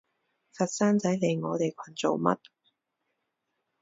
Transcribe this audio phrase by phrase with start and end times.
[0.53, 2.39] 佛山仔嚟我哋群做乜？